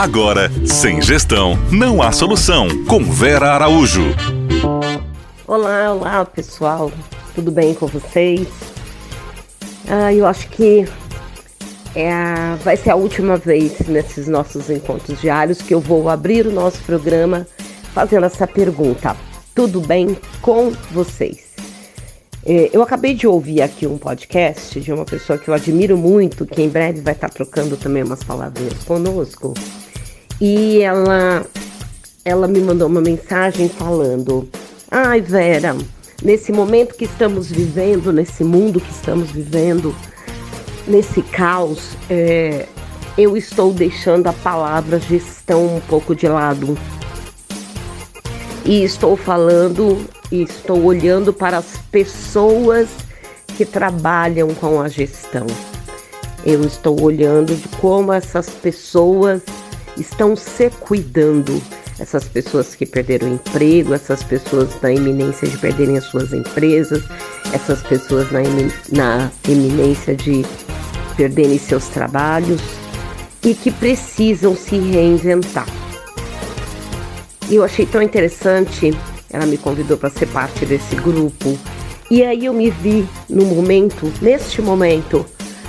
Agora, 0.00 0.50
sem 0.64 1.02
gestão, 1.02 1.58
não 1.70 2.00
há 2.00 2.10
solução. 2.10 2.86
Com 2.86 3.04
Vera 3.04 3.50
Araújo. 3.50 4.00
Olá, 5.46 5.92
olá 5.92 6.24
pessoal. 6.24 6.90
Tudo 7.34 7.50
bem 7.50 7.74
com 7.74 7.86
vocês? 7.86 8.48
Ah, 9.86 10.10
eu 10.10 10.26
acho 10.26 10.48
que 10.48 10.88
é 11.94 12.10
a, 12.10 12.56
vai 12.64 12.78
ser 12.78 12.92
a 12.92 12.96
última 12.96 13.36
vez 13.36 13.78
nesses 13.88 14.26
nossos 14.26 14.70
encontros 14.70 15.20
diários 15.20 15.60
que 15.60 15.74
eu 15.74 15.80
vou 15.80 16.08
abrir 16.08 16.46
o 16.46 16.50
nosso 16.50 16.82
programa 16.84 17.46
fazendo 17.92 18.24
essa 18.24 18.46
pergunta. 18.46 19.14
Tudo 19.54 19.82
bem 19.82 20.16
com 20.40 20.70
vocês? 20.92 21.50
É, 22.46 22.70
eu 22.72 22.80
acabei 22.80 23.12
de 23.12 23.26
ouvir 23.26 23.60
aqui 23.60 23.86
um 23.86 23.98
podcast 23.98 24.80
de 24.80 24.90
uma 24.90 25.04
pessoa 25.04 25.38
que 25.38 25.48
eu 25.48 25.52
admiro 25.52 25.98
muito, 25.98 26.46
que 26.46 26.62
em 26.62 26.70
breve 26.70 27.02
vai 27.02 27.12
estar 27.12 27.28
trocando 27.28 27.76
também 27.76 28.02
umas 28.02 28.24
palavras 28.24 28.72
conosco. 28.84 29.52
E 30.40 30.80
ela, 30.80 31.44
ela 32.24 32.48
me 32.48 32.60
mandou 32.60 32.88
uma 32.88 33.00
mensagem 33.00 33.68
falando: 33.68 34.48
Ai, 34.90 35.20
Vera, 35.20 35.76
nesse 36.22 36.50
momento 36.50 36.94
que 36.94 37.04
estamos 37.04 37.50
vivendo, 37.50 38.12
nesse 38.12 38.42
mundo 38.42 38.80
que 38.80 38.90
estamos 38.90 39.30
vivendo, 39.30 39.94
nesse 40.86 41.20
caos, 41.22 41.96
é, 42.08 42.66
eu 43.18 43.36
estou 43.36 43.72
deixando 43.72 44.28
a 44.28 44.32
palavra 44.32 44.98
gestão 44.98 45.76
um 45.76 45.80
pouco 45.80 46.14
de 46.14 46.26
lado. 46.26 46.76
E 48.64 48.82
estou 48.82 49.16
falando 49.16 50.06
e 50.32 50.42
estou 50.42 50.82
olhando 50.84 51.32
para 51.32 51.58
as 51.58 51.78
pessoas 51.90 52.88
que 53.56 53.64
trabalham 53.64 54.48
com 54.54 54.80
a 54.80 54.88
gestão. 54.88 55.46
Eu 56.46 56.62
estou 56.62 56.98
olhando 57.02 57.54
de 57.54 57.68
como 57.76 58.12
essas 58.12 58.48
pessoas 58.48 59.42
estão 60.00 60.34
se 60.34 60.70
cuidando. 60.70 61.60
Essas 61.98 62.24
pessoas 62.24 62.74
que 62.74 62.86
perderam 62.86 63.28
o 63.28 63.34
emprego, 63.34 63.92
essas 63.92 64.22
pessoas 64.22 64.70
na 64.80 64.90
iminência 64.90 65.46
de 65.46 65.58
perderem 65.58 65.98
as 65.98 66.04
suas 66.04 66.32
empresas, 66.32 67.04
essas 67.52 67.82
pessoas 67.82 68.30
na, 68.32 68.40
na 68.90 69.30
iminência 69.46 70.16
de 70.16 70.44
perderem 71.16 71.58
seus 71.58 71.88
trabalhos 71.88 72.60
e 73.44 73.54
que 73.54 73.70
precisam 73.70 74.56
se 74.56 74.78
reinventar. 74.78 75.66
Eu 77.50 77.64
achei 77.64 77.84
tão 77.84 78.00
interessante, 78.00 78.94
ela 79.28 79.44
me 79.44 79.58
convidou 79.58 79.98
para 79.98 80.08
ser 80.08 80.26
parte 80.26 80.64
desse 80.64 80.94
grupo. 80.96 81.58
E 82.10 82.22
aí 82.22 82.46
eu 82.46 82.54
me 82.54 82.70
vi 82.70 83.06
no 83.28 83.44
momento, 83.44 84.10
neste 84.22 84.62
momento, 84.62 85.26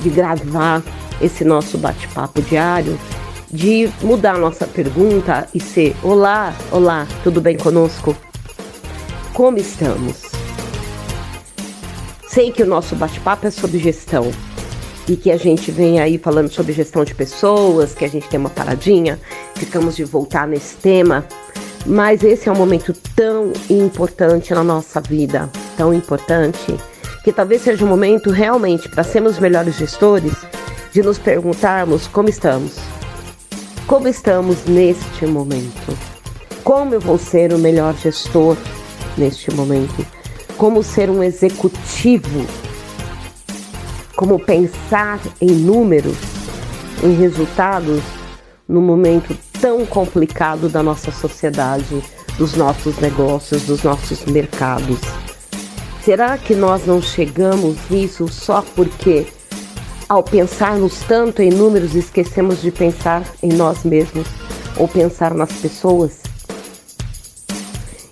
de 0.00 0.10
gravar 0.10 0.82
esse 1.20 1.44
nosso 1.44 1.78
bate-papo 1.78 2.42
diário, 2.42 2.98
de 3.52 3.90
mudar 4.00 4.38
nossa 4.38 4.66
pergunta 4.66 5.46
e 5.52 5.60
ser: 5.60 5.94
Olá, 6.02 6.54
olá, 6.70 7.06
tudo 7.22 7.40
bem 7.40 7.56
conosco? 7.56 8.16
Como 9.34 9.58
estamos? 9.58 10.22
Sei 12.26 12.50
que 12.50 12.62
o 12.62 12.66
nosso 12.66 12.96
bate-papo 12.96 13.46
é 13.46 13.50
sobre 13.50 13.78
gestão 13.78 14.30
e 15.06 15.16
que 15.16 15.30
a 15.30 15.36
gente 15.36 15.70
vem 15.70 16.00
aí 16.00 16.16
falando 16.16 16.50
sobre 16.50 16.72
gestão 16.72 17.04
de 17.04 17.14
pessoas, 17.14 17.92
que 17.92 18.06
a 18.06 18.08
gente 18.08 18.26
tem 18.28 18.40
uma 18.40 18.48
paradinha, 18.48 19.20
ficamos 19.54 19.96
de 19.96 20.04
voltar 20.04 20.48
nesse 20.48 20.76
tema, 20.76 21.26
mas 21.84 22.22
esse 22.22 22.48
é 22.48 22.52
um 22.52 22.56
momento 22.56 22.94
tão 23.14 23.52
importante 23.68 24.54
na 24.54 24.64
nossa 24.64 25.00
vida, 25.00 25.50
tão 25.76 25.92
importante, 25.92 26.74
que 27.22 27.32
talvez 27.32 27.62
seja 27.62 27.84
um 27.84 27.88
momento 27.88 28.30
realmente 28.30 28.88
para 28.88 29.02
sermos 29.02 29.38
melhores 29.38 29.76
gestores, 29.76 30.32
de 30.92 31.02
nos 31.02 31.18
perguntarmos 31.18 32.06
como 32.06 32.28
estamos 32.28 32.91
como 33.92 34.08
estamos 34.08 34.64
neste 34.64 35.26
momento? 35.26 35.94
Como 36.64 36.94
eu 36.94 37.00
vou 37.00 37.18
ser 37.18 37.52
o 37.52 37.58
melhor 37.58 37.94
gestor 37.94 38.56
neste 39.18 39.50
momento? 39.50 40.06
Como 40.56 40.82
ser 40.82 41.10
um 41.10 41.22
executivo? 41.22 42.46
Como 44.16 44.38
pensar 44.38 45.20
em 45.42 45.50
números, 45.50 46.16
em 47.04 47.12
resultados 47.16 48.02
no 48.66 48.80
momento 48.80 49.36
tão 49.60 49.84
complicado 49.84 50.70
da 50.70 50.82
nossa 50.82 51.12
sociedade, 51.12 52.02
dos 52.38 52.54
nossos 52.54 52.96
negócios, 52.96 53.64
dos 53.64 53.82
nossos 53.82 54.24
mercados? 54.24 55.00
Será 56.02 56.38
que 56.38 56.54
nós 56.54 56.86
não 56.86 57.02
chegamos 57.02 57.76
nisso 57.90 58.26
só 58.26 58.64
porque 58.74 59.26
ao 60.12 60.22
pensarmos 60.22 61.00
tanto 61.08 61.40
em 61.40 61.48
números, 61.48 61.94
esquecemos 61.94 62.60
de 62.60 62.70
pensar 62.70 63.26
em 63.42 63.50
nós 63.50 63.82
mesmos 63.82 64.26
ou 64.76 64.86
pensar 64.86 65.32
nas 65.32 65.50
pessoas? 65.52 66.20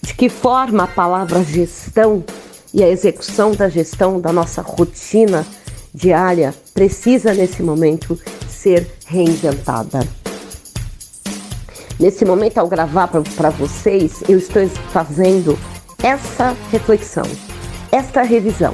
De 0.00 0.14
que 0.14 0.30
forma 0.30 0.84
a 0.84 0.86
palavra 0.86 1.44
gestão 1.44 2.24
e 2.72 2.82
a 2.82 2.88
execução 2.88 3.52
da 3.52 3.68
gestão 3.68 4.18
da 4.18 4.32
nossa 4.32 4.62
rotina 4.62 5.46
diária 5.92 6.54
precisa 6.72 7.34
nesse 7.34 7.62
momento 7.62 8.18
ser 8.48 8.90
reinventada? 9.04 10.00
Nesse 12.00 12.24
momento, 12.24 12.56
ao 12.56 12.68
gravar 12.68 13.08
para 13.08 13.50
vocês, 13.50 14.22
eu 14.26 14.38
estou 14.38 14.66
fazendo 14.94 15.58
essa 16.02 16.56
reflexão, 16.70 17.26
esta 17.90 18.22
revisão 18.22 18.72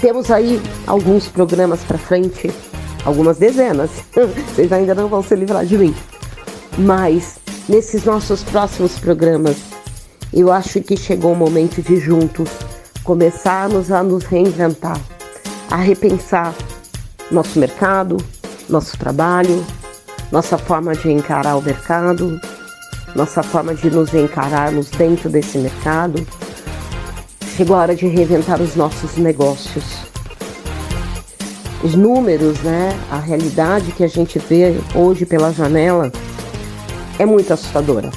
temos 0.00 0.30
aí 0.30 0.60
alguns 0.86 1.28
programas 1.28 1.80
para 1.80 1.98
frente, 1.98 2.50
algumas 3.04 3.38
dezenas. 3.38 3.90
Vocês 4.14 4.72
ainda 4.72 4.94
não 4.94 5.08
vão 5.08 5.22
se 5.22 5.34
livrar 5.34 5.64
de 5.64 5.76
mim. 5.76 5.94
Mas 6.78 7.38
nesses 7.68 8.04
nossos 8.04 8.42
próximos 8.42 8.98
programas, 8.98 9.56
eu 10.32 10.52
acho 10.52 10.80
que 10.80 10.96
chegou 10.96 11.32
o 11.32 11.36
momento 11.36 11.82
de 11.82 11.96
juntos 11.96 12.48
começarmos 13.02 13.90
a 13.90 14.02
nos 14.02 14.24
reinventar, 14.24 15.00
a 15.70 15.76
repensar 15.76 16.54
nosso 17.30 17.58
mercado, 17.58 18.16
nosso 18.68 18.96
trabalho, 18.98 19.64
nossa 20.30 20.58
forma 20.58 20.94
de 20.94 21.10
encarar 21.10 21.56
o 21.56 21.62
mercado, 21.62 22.38
nossa 23.14 23.42
forma 23.42 23.74
de 23.74 23.90
nos 23.90 24.12
encararmos 24.12 24.90
dentro 24.90 25.30
desse 25.30 25.58
mercado 25.58 26.26
Chegou 27.58 27.74
a 27.74 27.80
hora 27.80 27.96
de 27.96 28.06
reinventar 28.06 28.62
os 28.62 28.76
nossos 28.76 29.16
negócios. 29.16 29.84
Os 31.82 31.96
números, 31.96 32.60
né? 32.60 32.96
A 33.10 33.18
realidade 33.18 33.90
que 33.90 34.04
a 34.04 34.06
gente 34.06 34.38
vê 34.38 34.76
hoje 34.94 35.26
pela 35.26 35.52
janela 35.52 36.12
é 37.18 37.26
muito 37.26 37.52
assustadora. 37.52 38.12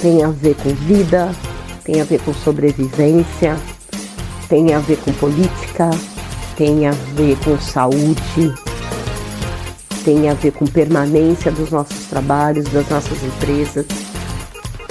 Tem 0.00 0.22
a 0.22 0.28
ver 0.28 0.54
com 0.54 0.72
vida, 0.74 1.34
tem 1.82 2.00
a 2.00 2.04
ver 2.04 2.20
com 2.20 2.32
sobrevivência, 2.32 3.56
tem 4.48 4.72
a 4.72 4.78
ver 4.78 4.98
com 4.98 5.12
política, 5.14 5.90
tem 6.56 6.86
a 6.86 6.92
ver 6.92 7.36
com 7.44 7.58
saúde, 7.58 8.54
tem 10.04 10.28
a 10.28 10.34
ver 10.34 10.52
com 10.52 10.66
permanência 10.66 11.50
dos 11.50 11.68
nossos 11.68 12.06
trabalhos, 12.06 12.66
das 12.66 12.88
nossas 12.88 13.20
empresas. 13.24 14.13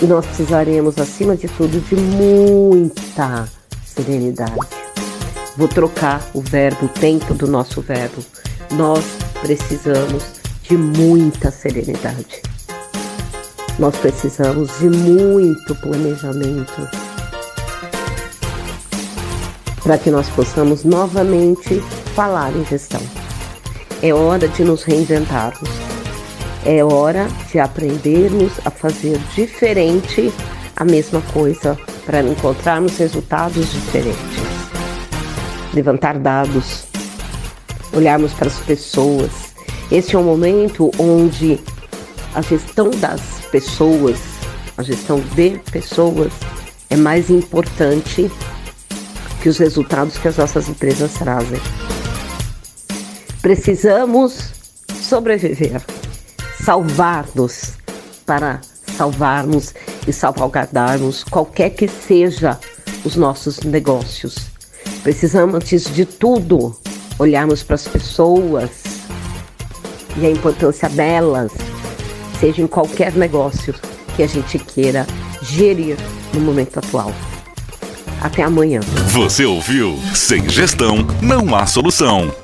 E 0.00 0.06
nós 0.06 0.24
precisaremos, 0.26 0.98
acima 0.98 1.36
de 1.36 1.48
tudo, 1.48 1.80
de 1.80 1.94
muita 1.96 3.48
serenidade. 3.84 4.58
Vou 5.56 5.68
trocar 5.68 6.22
o 6.32 6.40
verbo, 6.40 6.86
o 6.86 6.88
tempo 6.88 7.34
do 7.34 7.46
nosso 7.46 7.80
verbo. 7.82 8.24
Nós 8.72 9.04
precisamos 9.40 10.24
de 10.62 10.76
muita 10.76 11.50
serenidade. 11.50 12.42
Nós 13.78 13.96
precisamos 13.96 14.78
de 14.78 14.88
muito 14.88 15.74
planejamento 15.76 16.88
para 19.82 19.98
que 19.98 20.10
nós 20.10 20.28
possamos 20.30 20.84
novamente 20.84 21.80
falar 22.14 22.54
em 22.56 22.64
gestão. 22.64 23.00
É 24.00 24.14
hora 24.14 24.48
de 24.48 24.64
nos 24.64 24.82
reinventarmos 24.84 25.91
é 26.64 26.84
hora 26.84 27.28
de 27.50 27.58
aprendermos 27.58 28.52
a 28.64 28.70
fazer 28.70 29.18
diferente 29.34 30.32
a 30.76 30.84
mesma 30.84 31.20
coisa 31.32 31.78
para 32.06 32.22
encontrarmos 32.22 32.96
resultados 32.96 33.70
diferentes. 33.72 34.42
Levantar 35.74 36.18
dados, 36.18 36.84
olharmos 37.92 38.32
para 38.32 38.48
as 38.48 38.58
pessoas. 38.58 39.30
Esse 39.90 40.14
é 40.14 40.18
um 40.18 40.24
momento 40.24 40.90
onde 40.98 41.58
a 42.34 42.40
gestão 42.42 42.90
das 42.90 43.20
pessoas, 43.50 44.18
a 44.76 44.82
gestão 44.82 45.20
de 45.34 45.58
pessoas, 45.70 46.32
é 46.88 46.96
mais 46.96 47.28
importante 47.28 48.30
que 49.42 49.48
os 49.48 49.58
resultados 49.58 50.16
que 50.16 50.28
as 50.28 50.36
nossas 50.36 50.68
empresas 50.68 51.14
trazem. 51.14 51.60
Precisamos 53.40 54.52
sobreviver 55.02 55.82
salvar-nos, 56.64 57.74
para 58.24 58.60
salvarmos 58.96 59.74
e 60.06 60.12
salvaguardarmos 60.12 61.24
qualquer 61.24 61.70
que 61.70 61.88
seja 61.88 62.58
os 63.04 63.16
nossos 63.16 63.60
negócios. 63.60 64.36
Precisamos, 65.02 65.56
antes 65.56 65.92
de 65.92 66.06
tudo, 66.06 66.76
olharmos 67.18 67.62
para 67.62 67.74
as 67.74 67.88
pessoas 67.88 68.70
e 70.16 70.26
a 70.26 70.30
importância 70.30 70.88
delas 70.88 71.50
seja 72.38 72.62
em 72.62 72.66
qualquer 72.66 73.12
negócio 73.14 73.74
que 74.14 74.22
a 74.22 74.26
gente 74.26 74.58
queira 74.58 75.06
gerir 75.42 75.96
no 76.32 76.40
momento 76.40 76.78
atual. 76.78 77.12
Até 78.20 78.42
amanhã. 78.42 78.80
Você 79.08 79.44
ouviu? 79.44 79.98
Sem 80.14 80.48
gestão, 80.48 80.98
não 81.20 81.54
há 81.56 81.66
solução. 81.66 82.41